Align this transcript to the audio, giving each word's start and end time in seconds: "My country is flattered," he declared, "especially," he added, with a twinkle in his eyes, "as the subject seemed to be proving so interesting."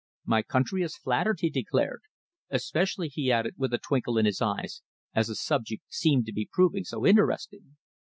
"My 0.25 0.41
country 0.41 0.81
is 0.81 0.97
flattered," 0.97 1.41
he 1.41 1.51
declared, 1.51 2.01
"especially," 2.49 3.07
he 3.07 3.31
added, 3.31 3.53
with 3.59 3.71
a 3.71 3.77
twinkle 3.77 4.17
in 4.17 4.25
his 4.25 4.41
eyes, 4.41 4.81
"as 5.13 5.27
the 5.27 5.35
subject 5.35 5.83
seemed 5.89 6.25
to 6.25 6.33
be 6.33 6.49
proving 6.51 6.85
so 6.85 7.05
interesting." 7.05 7.77